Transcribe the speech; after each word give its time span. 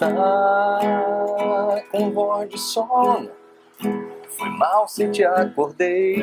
tá 0.00 1.82
com 1.90 2.10
voz 2.10 2.48
de 2.48 2.58
sono. 2.58 3.30
Foi 4.30 4.48
mal 4.56 4.88
se 4.88 5.10
te 5.10 5.22
acordei. 5.22 6.16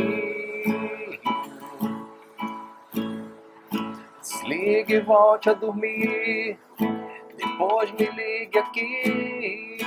Desligue 4.19 4.95
e 4.95 4.99
volte 5.01 5.51
a 5.51 5.53
dormir. 5.53 6.57
Depois 7.37 7.91
me 7.91 8.09
ligue 8.09 8.57
aqui. 8.57 9.77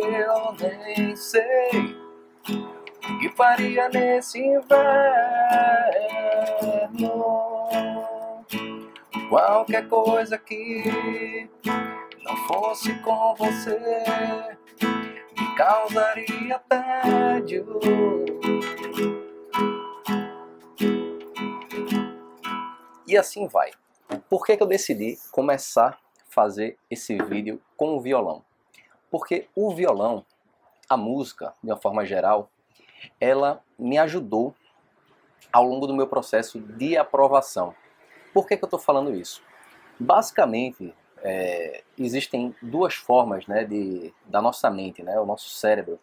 Eu 0.00 0.54
nem 0.58 1.16
sei 1.16 1.87
faria 3.38 3.88
nesse 3.88 4.40
inverno. 4.40 4.66
Qualquer 9.28 9.86
coisa 9.88 10.36
que 10.36 11.48
não 12.24 12.36
fosse 12.48 12.92
com 12.96 13.36
você 13.36 13.78
me 15.38 15.54
causaria 15.56 16.58
tédio. 16.68 17.78
E 23.06 23.16
assim 23.16 23.46
vai. 23.46 23.70
Por 24.28 24.44
que, 24.44 24.56
que 24.56 24.62
eu 24.64 24.66
decidi 24.66 25.16
começar 25.30 25.90
a 25.90 25.98
fazer 26.28 26.76
esse 26.90 27.16
vídeo 27.22 27.62
com 27.76 27.96
o 27.96 28.00
violão? 28.00 28.44
Porque 29.08 29.48
o 29.54 29.72
violão, 29.72 30.26
a 30.88 30.96
música, 30.96 31.54
de 31.62 31.70
uma 31.70 31.80
forma 31.80 32.04
geral, 32.04 32.50
ela 33.20 33.62
me 33.78 33.98
ajudou 33.98 34.54
ao 35.52 35.64
longo 35.64 35.86
do 35.86 35.94
meu 35.94 36.06
processo 36.06 36.60
de 36.60 36.96
aprovação. 36.96 37.74
Por 38.32 38.46
que, 38.46 38.56
que 38.56 38.64
eu 38.64 38.66
estou 38.66 38.78
falando 38.78 39.14
isso? 39.14 39.42
Basicamente, 39.98 40.94
é, 41.22 41.82
existem 41.98 42.54
duas 42.62 42.94
formas 42.94 43.46
né, 43.46 43.64
de, 43.64 44.12
da 44.26 44.40
nossa 44.40 44.70
mente, 44.70 45.02
né, 45.02 45.18
o 45.18 45.26
nosso 45.26 45.50
cérebro. 45.50 45.98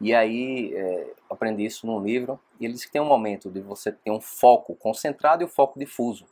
E 0.00 0.14
aí, 0.14 0.74
é, 0.74 1.12
aprendi 1.30 1.64
isso 1.64 1.86
num 1.86 2.02
livro, 2.02 2.38
e 2.60 2.64
ele 2.64 2.74
diz 2.74 2.84
que 2.84 2.92
tem 2.92 3.00
um 3.00 3.06
momento 3.06 3.50
de 3.50 3.60
você 3.60 3.90
ter 3.90 4.10
um 4.10 4.20
foco 4.20 4.74
concentrado 4.76 5.42
e 5.42 5.44
o 5.44 5.48
um 5.48 5.50
foco 5.50 5.78
difuso. 5.78 6.26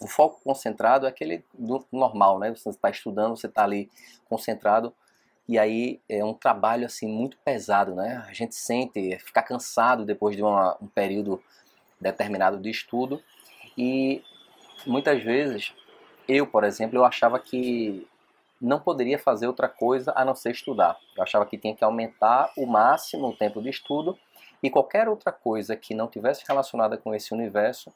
O 0.00 0.06
foco 0.06 0.40
concentrado 0.44 1.06
é 1.06 1.08
aquele 1.08 1.44
do 1.54 1.84
normal, 1.90 2.38
né? 2.38 2.54
Você 2.54 2.68
está 2.68 2.90
estudando, 2.90 3.36
você 3.36 3.46
está 3.46 3.64
ali 3.64 3.90
concentrado, 4.28 4.92
e 5.48 5.58
aí 5.58 6.00
é 6.08 6.24
um 6.24 6.32
trabalho 6.32 6.86
assim 6.86 7.06
muito 7.06 7.36
pesado, 7.38 7.94
né? 7.94 8.24
A 8.28 8.32
gente 8.32 8.54
sente 8.54 9.18
ficar 9.18 9.42
cansado 9.42 10.04
depois 10.04 10.36
de 10.36 10.42
uma, 10.42 10.76
um 10.80 10.86
período 10.86 11.42
determinado 12.00 12.58
de 12.58 12.70
estudo 12.70 13.22
e 13.76 14.22
muitas 14.86 15.22
vezes 15.22 15.74
eu, 16.26 16.46
por 16.46 16.64
exemplo, 16.64 16.98
eu 16.98 17.04
achava 17.04 17.38
que 17.38 18.06
não 18.60 18.80
poderia 18.80 19.18
fazer 19.18 19.46
outra 19.46 19.68
coisa 19.68 20.12
a 20.16 20.24
não 20.24 20.34
ser 20.34 20.52
estudar. 20.52 20.96
Eu 21.16 21.22
achava 21.22 21.44
que 21.44 21.58
tinha 21.58 21.74
que 21.74 21.84
aumentar 21.84 22.50
o 22.56 22.66
máximo 22.66 23.28
o 23.28 23.36
tempo 23.36 23.60
de 23.60 23.68
estudo 23.68 24.18
e 24.62 24.70
qualquer 24.70 25.08
outra 25.08 25.30
coisa 25.30 25.76
que 25.76 25.94
não 25.94 26.08
tivesse 26.08 26.42
relacionada 26.48 26.96
com 26.96 27.14
esse 27.14 27.34
universo, 27.34 27.92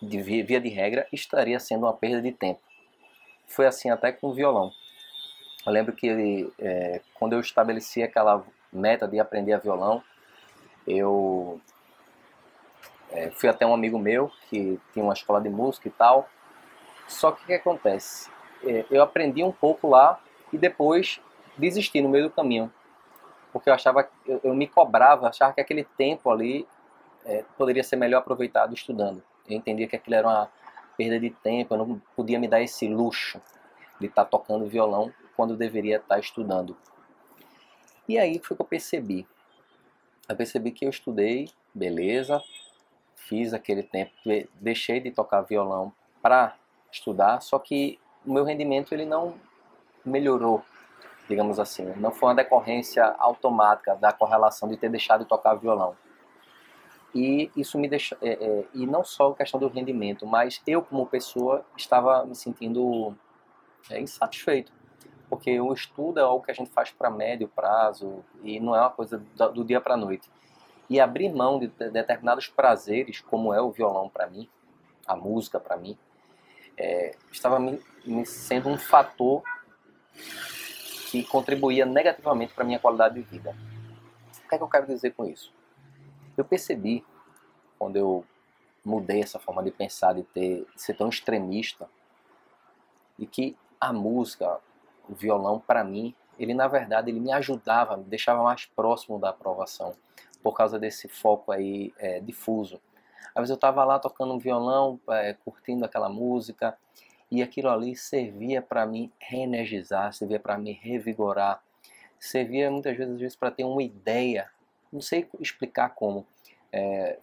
de 0.00 0.22
via 0.22 0.60
de 0.60 0.68
regra, 0.68 1.06
estaria 1.12 1.58
sendo 1.60 1.84
uma 1.84 1.92
perda 1.92 2.22
de 2.22 2.32
tempo. 2.32 2.60
Foi 3.46 3.66
assim 3.66 3.90
até 3.90 4.12
com 4.12 4.28
o 4.28 4.32
violão. 4.32 4.72
Eu 5.68 5.72
lembro 5.72 5.92
que 5.92 6.50
é, 6.58 7.02
quando 7.12 7.34
eu 7.34 7.40
estabeleci 7.40 8.02
aquela 8.02 8.42
meta 8.72 9.06
de 9.06 9.20
aprender 9.20 9.52
a 9.52 9.58
violão, 9.58 10.02
eu 10.86 11.60
é, 13.10 13.30
fui 13.30 13.50
até 13.50 13.66
um 13.66 13.74
amigo 13.74 13.98
meu 13.98 14.32
que 14.48 14.80
tinha 14.94 15.04
uma 15.04 15.12
escola 15.12 15.42
de 15.42 15.50
música 15.50 15.86
e 15.86 15.90
tal. 15.90 16.26
Só 17.06 17.32
que 17.32 17.42
o 17.42 17.46
que 17.46 17.52
acontece? 17.52 18.30
É, 18.64 18.86
eu 18.90 19.02
aprendi 19.02 19.44
um 19.44 19.52
pouco 19.52 19.90
lá 19.90 20.18
e 20.50 20.56
depois 20.56 21.20
desisti 21.58 22.00
no 22.00 22.08
meio 22.08 22.24
do 22.24 22.30
caminho. 22.30 22.72
Porque 23.52 23.68
eu 23.68 23.74
achava, 23.74 24.08
eu, 24.26 24.40
eu 24.44 24.54
me 24.54 24.66
cobrava, 24.66 25.28
achava 25.28 25.52
que 25.52 25.60
aquele 25.60 25.84
tempo 25.84 26.30
ali 26.30 26.66
é, 27.26 27.44
poderia 27.58 27.84
ser 27.84 27.96
melhor 27.96 28.20
aproveitado 28.20 28.72
estudando. 28.72 29.22
Eu 29.46 29.58
entendia 29.58 29.86
que 29.86 29.96
aquilo 29.96 30.16
era 30.16 30.26
uma 30.26 30.48
perda 30.96 31.20
de 31.20 31.28
tempo, 31.28 31.74
eu 31.74 31.78
não 31.78 32.00
podia 32.16 32.38
me 32.38 32.48
dar 32.48 32.62
esse 32.62 32.88
luxo 32.88 33.38
de 34.00 34.06
estar 34.06 34.24
tá 34.24 34.30
tocando 34.30 34.66
violão 34.66 35.12
quando 35.38 35.56
deveria 35.56 35.98
estar 35.98 36.18
estudando. 36.18 36.76
E 38.08 38.18
aí 38.18 38.40
foi 38.40 38.56
que 38.56 38.60
eu 38.60 38.66
percebi. 38.66 39.24
Eu 40.28 40.34
percebi 40.34 40.72
que 40.72 40.84
eu 40.84 40.90
estudei, 40.90 41.48
beleza, 41.72 42.42
fiz 43.14 43.54
aquele 43.54 43.84
tempo, 43.84 44.10
deixei 44.60 44.98
de 44.98 45.12
tocar 45.12 45.42
violão 45.42 45.92
para 46.20 46.56
estudar, 46.90 47.40
só 47.40 47.56
que 47.56 48.00
o 48.26 48.32
meu 48.32 48.42
rendimento 48.42 48.92
ele 48.92 49.04
não 49.04 49.34
melhorou, 50.04 50.60
digamos 51.28 51.60
assim. 51.60 51.84
Não 51.98 52.10
foi 52.10 52.30
uma 52.30 52.34
decorrência 52.34 53.04
automática 53.16 53.94
da 53.94 54.12
correlação 54.12 54.68
de 54.68 54.76
ter 54.76 54.90
deixado 54.90 55.20
de 55.20 55.28
tocar 55.28 55.54
violão. 55.54 55.96
E 57.14 57.48
isso 57.56 57.78
me 57.78 57.88
deixou, 57.88 58.18
é, 58.20 58.30
é, 58.30 58.64
e 58.74 58.84
não 58.88 59.04
só 59.04 59.30
a 59.30 59.36
questão 59.36 59.60
do 59.60 59.68
rendimento, 59.68 60.26
mas 60.26 60.60
eu 60.66 60.82
como 60.82 61.06
pessoa 61.06 61.64
estava 61.76 62.26
me 62.26 62.34
sentindo 62.34 63.16
é, 63.88 64.00
insatisfeito 64.00 64.77
porque 65.28 65.60
o 65.60 65.72
estudo 65.72 66.18
é 66.18 66.22
algo 66.22 66.44
que 66.44 66.50
a 66.50 66.54
gente 66.54 66.70
faz 66.70 66.90
para 66.90 67.10
médio 67.10 67.48
prazo 67.48 68.24
e 68.42 68.58
não 68.58 68.74
é 68.74 68.80
uma 68.80 68.90
coisa 68.90 69.18
do 69.54 69.64
dia 69.64 69.80
para 69.80 69.94
a 69.94 69.96
noite. 69.96 70.30
E 70.88 70.98
abrir 71.00 71.32
mão 71.32 71.58
de 71.58 71.68
determinados 71.68 72.48
prazeres, 72.48 73.20
como 73.20 73.52
é 73.52 73.60
o 73.60 73.70
violão 73.70 74.08
para 74.08 74.26
mim, 74.26 74.48
a 75.06 75.14
música 75.14 75.60
para 75.60 75.76
mim, 75.76 75.98
é, 76.76 77.14
estava 77.30 77.58
me, 77.58 77.80
me 78.06 78.24
sendo 78.24 78.68
um 78.68 78.78
fator 78.78 79.42
que 81.10 81.24
contribuía 81.24 81.84
negativamente 81.84 82.54
para 82.54 82.64
minha 82.64 82.78
qualidade 82.78 83.14
de 83.16 83.22
vida. 83.22 83.56
O 84.44 84.48
que 84.48 84.54
é 84.54 84.58
que 84.58 84.64
eu 84.64 84.68
quero 84.68 84.86
dizer 84.86 85.12
com 85.12 85.26
isso? 85.26 85.52
Eu 86.36 86.44
percebi, 86.44 87.04
quando 87.78 87.96
eu 87.96 88.24
mudei 88.84 89.20
essa 89.20 89.38
forma 89.38 89.62
de 89.62 89.70
pensar, 89.70 90.14
de, 90.14 90.22
ter, 90.22 90.66
de 90.74 90.82
ser 90.82 90.96
tão 90.96 91.08
extremista, 91.08 91.88
de 93.18 93.26
que 93.26 93.56
a 93.80 93.92
música, 93.92 94.58
o 95.08 95.14
violão, 95.14 95.60
para 95.60 95.82
mim, 95.84 96.14
ele 96.38 96.54
na 96.54 96.68
verdade 96.68 97.10
ele 97.10 97.20
me 97.20 97.32
ajudava, 97.32 97.96
me 97.96 98.04
deixava 98.04 98.42
mais 98.42 98.66
próximo 98.66 99.18
da 99.18 99.30
aprovação, 99.30 99.94
por 100.42 100.54
causa 100.54 100.78
desse 100.78 101.08
foco 101.08 101.50
aí 101.50 101.92
é, 101.98 102.20
difuso. 102.20 102.80
Às 103.34 103.42
vezes 103.42 103.50
eu 103.50 103.56
estava 103.56 103.84
lá 103.84 103.98
tocando 103.98 104.34
um 104.34 104.38
violão, 104.38 105.00
é, 105.10 105.34
curtindo 105.44 105.84
aquela 105.84 106.08
música, 106.08 106.76
e 107.30 107.42
aquilo 107.42 107.68
ali 107.68 107.94
servia 107.94 108.62
para 108.62 108.86
me 108.86 109.12
reenergizar, 109.18 110.12
servia 110.12 110.40
para 110.40 110.56
me 110.56 110.72
revigorar, 110.72 111.62
servia 112.18 112.70
muitas 112.70 112.96
vezes, 112.96 113.36
para 113.36 113.50
ter 113.50 113.64
uma 113.64 113.82
ideia, 113.82 114.50
não 114.92 115.00
sei 115.00 115.28
explicar 115.38 115.90
como. 115.90 116.26
É, 116.72 117.18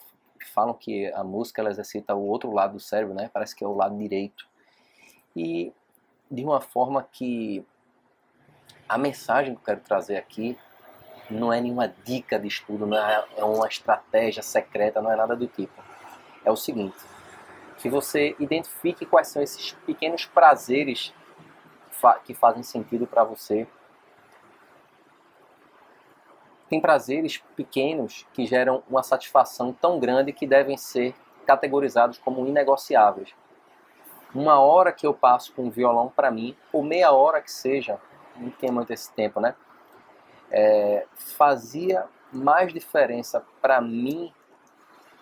falam 0.54 0.74
que 0.74 1.08
a 1.14 1.24
música 1.24 1.62
ela 1.62 1.72
exercita 1.72 2.14
o 2.14 2.28
outro 2.28 2.52
lado 2.52 2.74
do 2.74 2.80
cérebro, 2.80 3.16
né? 3.16 3.30
Parece 3.34 3.56
que 3.56 3.64
é 3.64 3.68
o 3.68 3.76
lado 3.76 3.98
direito. 3.98 4.48
E 5.36 5.74
de 6.30 6.44
uma 6.44 6.62
forma 6.62 7.04
que 7.04 7.66
a 8.88 8.98
mensagem 8.98 9.54
que 9.56 9.62
eu 9.62 9.66
quero 9.66 9.82
trazer 9.82 10.18
aqui 10.18 10.58
não 11.30 11.52
é 11.52 11.60
nenhuma 11.60 11.88
dica 12.04 12.40
de 12.40 12.48
estudo, 12.48 12.86
não 12.86 12.98
é, 12.98 13.26
é 13.38 13.44
uma 13.44 13.68
estratégia 13.68 14.44
secreta, 14.44 15.02
não 15.02 15.12
é 15.12 15.16
nada 15.16 15.36
do 15.36 15.48
tipo. 15.48 15.84
É 16.44 16.52
o 16.52 16.56
seguinte: 16.56 16.98
que 17.78 17.90
você 17.90 18.36
identifique 18.40 19.06
quais 19.06 19.28
são 19.28 19.42
esses 19.42 19.74
pequenos 19.86 20.26
prazeres 20.26 21.14
que 22.24 22.34
fazem 22.34 22.62
sentido 22.62 23.08
para 23.08 23.24
você. 23.24 23.68
Tem 26.70 26.80
prazeres 26.80 27.44
pequenos 27.56 28.28
que 28.34 28.46
geram 28.46 28.84
uma 28.90 29.02
satisfação 29.02 29.74
tão 29.74 30.00
grande 30.00 30.34
que 30.34 30.46
devem 30.46 30.78
ser 30.78 31.16
categorizados 31.46 32.18
como 32.18 32.46
inegociáveis. 32.46 33.34
Uma 34.34 34.60
hora 34.60 34.92
que 34.92 35.08
eu 35.08 35.14
passo 35.14 35.54
com 35.54 35.64
um 35.64 35.70
violão 35.70 36.12
para 36.14 36.30
mim, 36.30 36.56
ou 36.74 36.84
meia 36.84 37.12
hora 37.12 37.42
que 37.42 37.52
seja, 37.52 38.00
não 38.38 38.50
tem 38.52 38.72
muito 38.72 38.92
esse 38.92 39.12
tempo, 39.14 39.40
né? 39.40 39.56
É, 40.52 41.06
fazia 41.16 42.06
mais 42.32 42.74
diferença 42.74 43.46
para 43.62 43.82
mim 43.82 44.34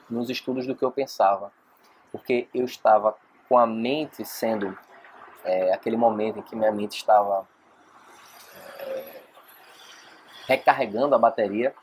nos 0.09 0.29
estudos 0.29 0.67
do 0.67 0.75
que 0.75 0.83
eu 0.83 0.91
pensava, 0.91 1.51
porque 2.11 2.47
eu 2.53 2.65
estava 2.65 3.15
com 3.47 3.57
a 3.57 3.65
mente 3.65 4.25
sendo 4.25 4.77
é, 5.43 5.73
aquele 5.73 5.97
momento 5.97 6.39
em 6.39 6.41
que 6.41 6.55
minha 6.55 6.71
mente 6.71 6.97
estava 6.97 7.47
é, 8.79 9.21
recarregando 10.47 11.15
a 11.15 11.19
bateria 11.19 11.73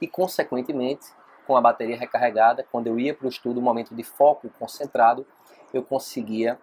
e, 0.00 0.06
consequentemente, 0.06 1.06
com 1.46 1.56
a 1.56 1.60
bateria 1.60 1.96
recarregada, 1.96 2.66
quando 2.70 2.88
eu 2.88 2.98
ia 2.98 3.14
para 3.14 3.26
o 3.26 3.28
estudo, 3.28 3.58
um 3.58 3.62
momento 3.62 3.94
de 3.94 4.02
foco 4.02 4.50
concentrado, 4.58 5.26
eu 5.72 5.82
conseguia 5.82 6.58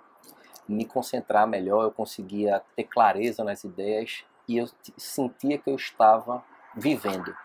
me 0.67 0.85
concentrar 0.85 1.47
melhor, 1.47 1.83
eu 1.83 1.91
conseguia 1.91 2.61
ter 2.75 2.83
clareza 2.85 3.43
nas 3.43 3.63
ideias 3.63 4.23
e 4.47 4.57
eu 4.57 4.67
sentia 4.97 5.57
que 5.57 5.69
eu 5.69 5.75
estava 5.75 6.43
vivendo. 6.75 7.35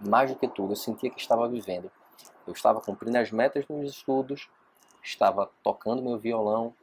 mais 0.00 0.30
do 0.30 0.36
que 0.36 0.46
tudo, 0.46 0.72
eu 0.72 0.76
sentia 0.76 1.10
que 1.10 1.20
estava 1.20 1.48
vivendo. 1.48 1.90
Eu 2.46 2.52
estava 2.52 2.80
cumprindo 2.80 3.16
as 3.16 3.30
metas 3.30 3.66
nos 3.66 3.90
estudos, 3.90 4.48
estava 5.02 5.50
tocando 5.62 6.02
meu 6.02 6.18
violão, 6.18 6.74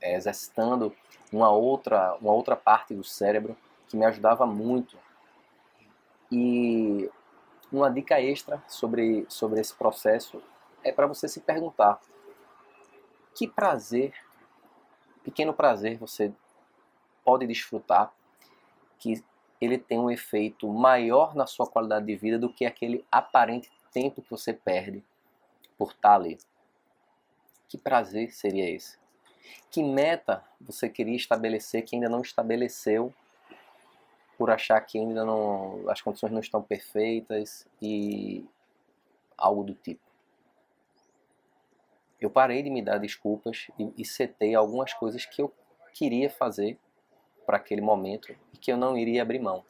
é, 0.00 0.14
exercitando 0.14 0.94
uma 1.32 1.50
outra, 1.50 2.14
uma 2.20 2.32
outra 2.32 2.54
parte 2.54 2.94
do 2.94 3.02
cérebro 3.02 3.56
que 3.88 3.96
me 3.96 4.04
ajudava 4.04 4.46
muito. 4.46 4.96
E 6.30 7.10
uma 7.72 7.90
dica 7.90 8.20
extra 8.20 8.62
sobre, 8.68 9.26
sobre 9.28 9.60
esse 9.60 9.74
processo 9.74 10.42
é 10.84 10.92
para 10.92 11.06
você 11.06 11.28
se 11.28 11.40
perguntar 11.40 12.00
que 13.34 13.46
prazer, 13.46 14.14
pequeno 15.26 15.52
prazer 15.52 15.98
você 15.98 16.32
pode 17.24 17.48
desfrutar 17.48 18.14
que 18.96 19.24
ele 19.60 19.76
tem 19.76 19.98
um 19.98 20.08
efeito 20.08 20.68
maior 20.68 21.34
na 21.34 21.46
sua 21.46 21.66
qualidade 21.66 22.06
de 22.06 22.14
vida 22.14 22.38
do 22.38 22.48
que 22.48 22.64
aquele 22.64 23.04
aparente 23.10 23.68
tempo 23.92 24.22
que 24.22 24.30
você 24.30 24.52
perde 24.52 25.02
por 25.76 25.90
estar 25.90 26.14
ali. 26.14 26.38
Que 27.68 27.76
prazer 27.76 28.30
seria 28.32 28.70
esse? 28.70 28.96
Que 29.68 29.82
meta 29.82 30.44
você 30.60 30.88
queria 30.88 31.16
estabelecer 31.16 31.82
que 31.82 31.96
ainda 31.96 32.08
não 32.08 32.20
estabeleceu 32.20 33.12
por 34.38 34.48
achar 34.48 34.80
que 34.82 34.96
ainda 34.96 35.24
não 35.24 35.90
as 35.90 36.00
condições 36.00 36.30
não 36.30 36.40
estão 36.40 36.62
perfeitas 36.62 37.66
e 37.82 38.46
algo 39.36 39.64
do 39.64 39.74
tipo. 39.74 40.05
Eu 42.20 42.30
parei 42.30 42.62
de 42.62 42.70
me 42.70 42.82
dar 42.82 42.98
desculpas 42.98 43.68
e, 43.78 43.92
e 43.98 44.04
setei 44.04 44.54
algumas 44.54 44.92
coisas 44.94 45.24
que 45.24 45.42
eu 45.42 45.52
queria 45.92 46.30
fazer 46.30 46.78
para 47.44 47.56
aquele 47.58 47.80
momento 47.80 48.34
e 48.52 48.56
que 48.56 48.72
eu 48.72 48.76
não 48.76 48.96
iria 48.96 49.22
abrir 49.22 49.38
mão. 49.38 49.64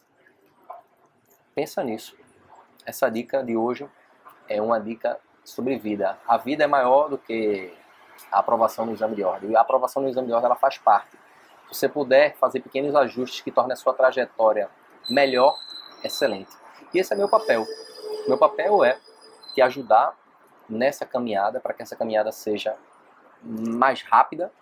Pensa 1.55 1.83
nisso. 1.83 2.17
Essa 2.85 3.09
dica 3.09 3.43
de 3.43 3.57
hoje 3.57 3.89
é 4.49 4.61
uma 4.63 4.79
dica 4.79 5.19
sobre 5.45 5.77
vida. 5.77 6.19
A 6.27 6.37
vida 6.37 6.65
é 6.65 6.67
maior 6.67 7.09
do 7.09 7.19
que 7.19 7.73
a 8.31 8.39
aprovação 8.39 8.87
no 8.87 8.93
exame 8.93 9.17
de 9.17 9.25
ordem. 9.25 9.51
E 9.51 9.57
a 9.57 9.61
aprovação 9.61 10.03
no 10.03 10.09
exame 10.09 10.29
de 10.29 10.33
ordem 10.33 10.47
ela 10.47 10.57
faz 10.57 10.79
parte. 10.79 11.17
Se 11.69 11.75
você 11.75 11.89
puder 11.89 12.37
fazer 12.37 12.61
pequenos 12.61 12.95
ajustes 12.95 13.41
que 13.41 13.51
tornem 13.51 13.73
a 13.73 13.77
sua 13.77 13.93
trajetória 13.93 14.71
melhor, 15.11 15.57
excelente. 16.03 16.51
E 16.95 16.99
esse 16.99 17.13
é 17.13 17.17
meu 17.17 17.29
papel. 17.29 17.67
Meu 18.29 18.39
papel 18.39 18.85
é 18.85 18.99
te 19.55 19.61
ajudar 19.63 20.17
nessa 20.69 21.07
caminhada 21.07 21.61
para 21.61 21.75
que 21.75 21.83
essa 21.83 21.97
caminhada 21.97 22.33
seja 22.33 22.77
mais 23.43 24.03
rápida 24.03 24.53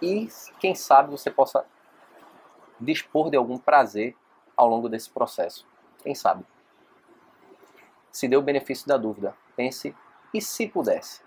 e 0.00 0.28
quem 0.58 0.74
sabe 0.74 1.10
você 1.10 1.30
possa 1.30 1.64
dispor 2.80 3.30
de 3.30 3.36
algum 3.36 3.58
prazer 3.58 4.16
ao 4.56 4.68
longo 4.68 4.88
desse 4.88 5.10
processo. 5.10 5.66
Quem 6.02 6.14
sabe? 6.14 6.44
Se 8.10 8.26
dê 8.26 8.36
o 8.36 8.42
benefício 8.42 8.88
da 8.88 8.96
dúvida. 8.96 9.34
Pense, 9.54 9.94
e 10.32 10.40
se 10.40 10.66
pudesse? 10.66 11.20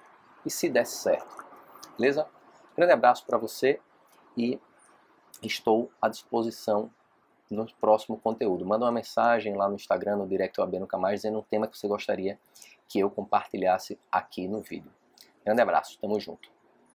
E 0.46 0.50
se 0.50 0.68
desse 0.70 0.98
certo? 0.98 1.46
Beleza? 1.98 2.28
Grande 2.76 2.94
abraço 2.94 3.26
para 3.26 3.38
você 3.38 3.80
e 4.36 4.60
estou 5.42 5.92
à 6.02 6.10
disposição 6.10 6.90
no 7.50 7.66
próximo 7.76 8.18
conteúdo. 8.18 8.66
Manda 8.66 8.86
uma 8.86 8.92
mensagem 8.92 9.56
lá 9.56 9.70
no 9.70 9.76
Instagram, 9.76 10.18
no 10.18 10.28
Direct 10.28 10.60
AB 10.60 10.80
Nunca 10.80 10.98
Mais, 10.98 11.22
dizendo 11.22 11.40
um 11.40 11.44
tema 11.44 11.68
que 11.68 11.78
você 11.78 11.88
gostaria 11.88 12.40
que 12.94 13.00
eu 13.00 13.10
compartilhasse 13.10 14.00
aqui 14.12 14.48
no 14.48 14.62
vídeo. 14.62 14.94
Grande 15.44 15.63
abraço, 15.63 15.98
tamo 16.00 16.19
junto. 16.19 16.48